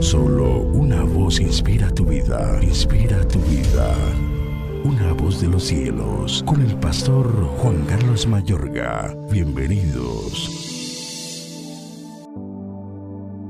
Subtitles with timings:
[0.00, 3.94] Solo una voz inspira tu vida, inspira tu vida.
[4.84, 7.26] Una voz de los cielos, con el pastor
[7.58, 9.16] Juan Carlos Mayorga.
[9.30, 10.50] Bienvenidos.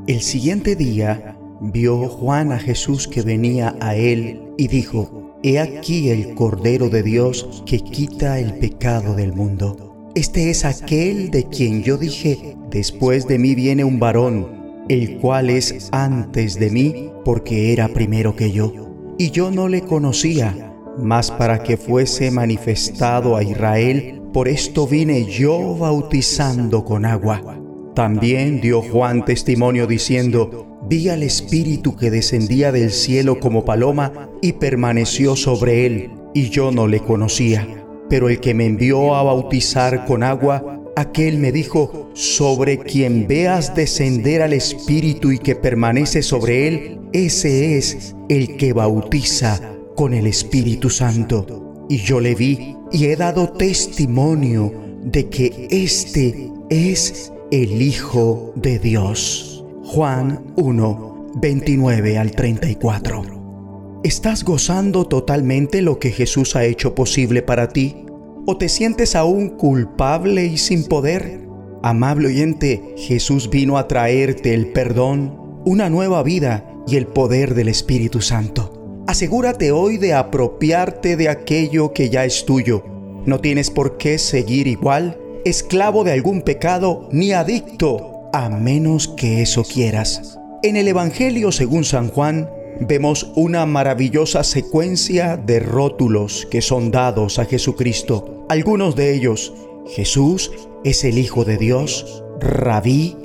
[0.07, 6.11] El siguiente día vio Juan a Jesús que venía a él y dijo, He aquí
[6.11, 10.13] el Cordero de Dios que quita el pecado del mundo.
[10.15, 15.51] Este es aquel de quien yo dije, después de mí viene un varón, el cual
[15.51, 18.73] es antes de mí porque era primero que yo.
[19.19, 25.25] Y yo no le conocía, mas para que fuese manifestado a Israel, por esto vine
[25.25, 27.59] yo bautizando con agua.
[27.95, 34.53] También dio Juan testimonio diciendo, vi al Espíritu que descendía del cielo como paloma y
[34.53, 37.67] permaneció sobre él, y yo no le conocía.
[38.11, 43.75] Pero el que me envió a bautizar con agua, aquel me dijo, sobre quien veas
[43.75, 49.61] descender al Espíritu y que permanece sobre él, ese es el que bautiza
[49.95, 51.87] con el Espíritu Santo.
[51.89, 54.73] Y yo le vi y he dado testimonio
[55.05, 59.65] de que este es el Hijo de Dios.
[59.85, 64.01] Juan 1, 29 al 34.
[64.03, 68.06] ¿Estás gozando totalmente lo que Jesús ha hecho posible para ti?
[68.49, 71.41] ¿O te sientes aún culpable y sin poder?
[71.83, 77.67] Amable oyente, Jesús vino a traerte el perdón, una nueva vida y el poder del
[77.67, 79.03] Espíritu Santo.
[79.09, 82.85] Asegúrate hoy de apropiarte de aquello que ya es tuyo.
[83.25, 89.43] No tienes por qué seguir igual esclavo de algún pecado ni adicto, a menos que
[89.43, 90.39] eso quieras.
[90.63, 92.49] En el Evangelio según San Juan,
[92.81, 98.36] vemos una maravillosa secuencia de rótulos que son dados a Jesucristo.
[98.49, 99.53] Algunos de ellos,
[99.89, 100.53] Jesús
[100.85, 103.17] es el Hijo de Dios, Rabí,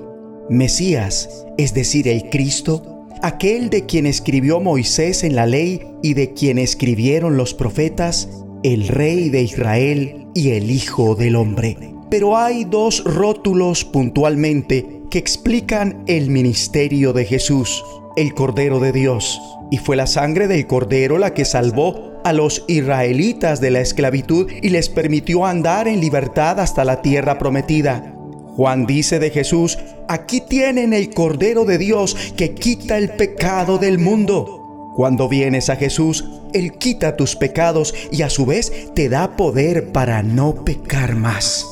[0.50, 6.34] Mesías, es decir, el Cristo, aquel de quien escribió Moisés en la ley y de
[6.34, 8.30] quien escribieron los profetas,
[8.64, 11.78] el Rey de Israel y el Hijo del Hombre.
[12.10, 17.84] Pero hay dos rótulos puntualmente que explican el ministerio de Jesús,
[18.16, 19.40] el Cordero de Dios.
[19.70, 24.50] Y fue la sangre del Cordero la que salvó a los israelitas de la esclavitud
[24.62, 28.16] y les permitió andar en libertad hasta la tierra prometida.
[28.56, 29.78] Juan dice de Jesús,
[30.08, 34.92] aquí tienen el Cordero de Dios que quita el pecado del mundo.
[34.96, 39.92] Cuando vienes a Jesús, Él quita tus pecados y a su vez te da poder
[39.92, 41.66] para no pecar más.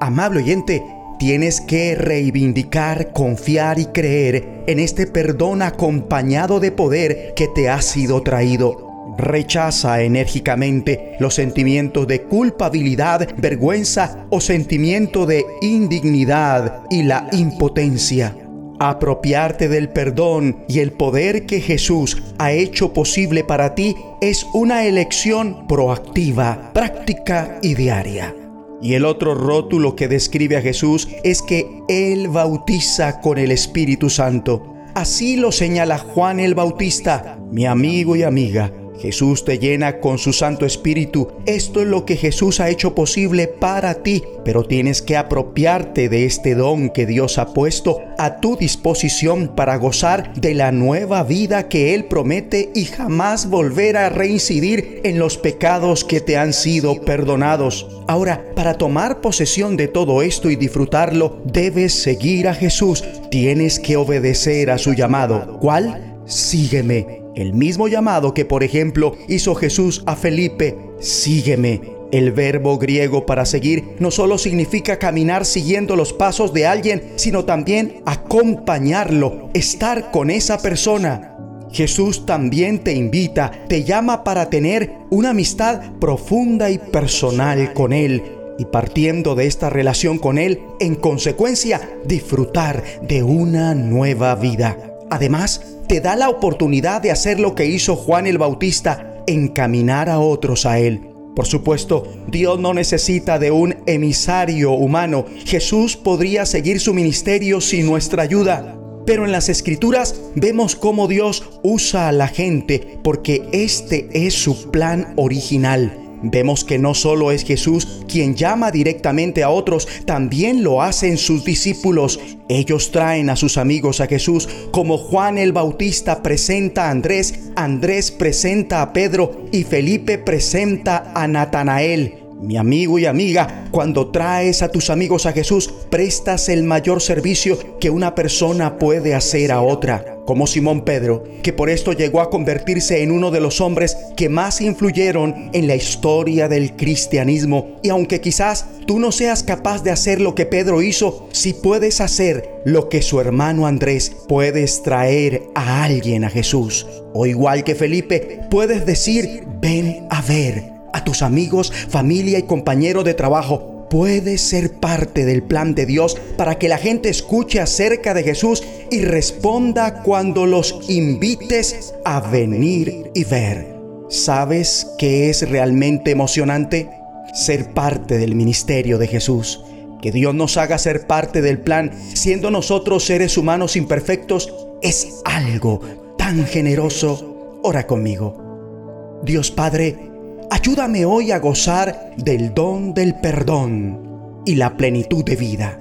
[0.00, 0.82] Amable oyente,
[1.18, 7.80] tienes que reivindicar, confiar y creer en este perdón acompañado de poder que te ha
[7.80, 8.87] sido traído.
[9.18, 18.36] Rechaza enérgicamente los sentimientos de culpabilidad, vergüenza o sentimiento de indignidad y la impotencia.
[18.78, 24.84] Apropiarte del perdón y el poder que Jesús ha hecho posible para ti es una
[24.84, 28.36] elección proactiva, práctica y diaria.
[28.80, 34.10] Y el otro rótulo que describe a Jesús es que Él bautiza con el Espíritu
[34.10, 34.76] Santo.
[34.94, 38.72] Así lo señala Juan el Bautista, mi amigo y amiga.
[39.00, 41.28] Jesús te llena con su Santo Espíritu.
[41.46, 46.24] Esto es lo que Jesús ha hecho posible para ti, pero tienes que apropiarte de
[46.24, 51.68] este don que Dios ha puesto a tu disposición para gozar de la nueva vida
[51.68, 57.00] que Él promete y jamás volver a reincidir en los pecados que te han sido
[57.02, 57.86] perdonados.
[58.08, 63.04] Ahora, para tomar posesión de todo esto y disfrutarlo, debes seguir a Jesús.
[63.30, 65.58] Tienes que obedecer a su llamado.
[65.60, 66.16] ¿Cuál?
[66.26, 71.80] Sígueme el mismo llamado que, por ejemplo, hizo Jesús a Felipe, sígueme.
[72.10, 77.44] El verbo griego para seguir no solo significa caminar siguiendo los pasos de alguien, sino
[77.44, 81.36] también acompañarlo, estar con esa persona.
[81.70, 88.22] Jesús también te invita, te llama para tener una amistad profunda y personal con Él
[88.58, 94.76] y partiendo de esta relación con Él, en consecuencia, disfrutar de una nueva vida.
[95.10, 100.20] Además, te da la oportunidad de hacer lo que hizo Juan el Bautista, encaminar a
[100.20, 101.00] otros a Él.
[101.34, 105.24] Por supuesto, Dios no necesita de un emisario humano.
[105.46, 108.74] Jesús podría seguir su ministerio sin nuestra ayuda.
[109.06, 114.70] Pero en las escrituras vemos cómo Dios usa a la gente porque este es su
[114.70, 120.82] plan original Vemos que no solo es Jesús quien llama directamente a otros, también lo
[120.82, 122.18] hacen sus discípulos.
[122.48, 128.10] Ellos traen a sus amigos a Jesús, como Juan el Bautista presenta a Andrés, Andrés
[128.10, 132.27] presenta a Pedro y Felipe presenta a Natanael.
[132.40, 137.78] Mi amigo y amiga, cuando traes a tus amigos a Jesús, prestas el mayor servicio
[137.80, 142.30] que una persona puede hacer a otra, como Simón Pedro, que por esto llegó a
[142.30, 147.76] convertirse en uno de los hombres que más influyeron en la historia del cristianismo.
[147.82, 152.00] Y aunque quizás tú no seas capaz de hacer lo que Pedro hizo, si puedes
[152.00, 156.86] hacer lo que su hermano Andrés, puedes traer a alguien a Jesús.
[157.14, 163.04] O igual que Felipe, puedes decir, ven a ver a tus amigos, familia y compañeros
[163.04, 163.86] de trabajo.
[163.90, 168.62] Puedes ser parte del plan de Dios para que la gente escuche acerca de Jesús
[168.90, 173.78] y responda cuando los invites a venir y ver.
[174.10, 176.90] ¿Sabes qué es realmente emocionante?
[177.34, 179.62] Ser parte del ministerio de Jesús.
[180.00, 185.80] Que Dios nos haga ser parte del plan, siendo nosotros seres humanos imperfectos, es algo
[186.16, 187.58] tan generoso.
[187.62, 189.20] Ora conmigo.
[189.24, 190.07] Dios Padre,
[190.50, 195.78] Ayúdame hoy a gozar del don del perdón y la plenitud de vida.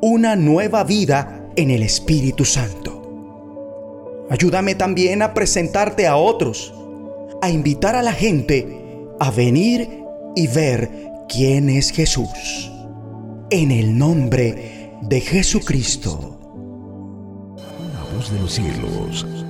[0.00, 4.26] Una nueva vida en el Espíritu Santo.
[4.30, 6.72] Ayúdame también a presentarte a otros,
[7.42, 8.84] a invitar a la gente
[9.18, 10.04] a venir
[10.36, 10.90] y ver
[11.28, 12.70] quién es Jesús.
[13.50, 16.38] En el nombre de Jesucristo.
[17.92, 19.26] La voz de los cielos